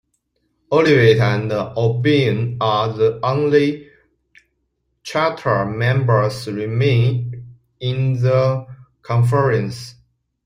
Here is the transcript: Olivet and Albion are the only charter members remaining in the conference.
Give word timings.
Olivet 0.71 1.19
and 1.19 1.51
Albion 1.51 2.57
are 2.59 2.91
the 2.91 3.19
only 3.21 3.87
charter 5.03 5.63
members 5.65 6.47
remaining 6.47 7.45
in 7.79 8.13
the 8.13 8.65
conference. 9.03 9.93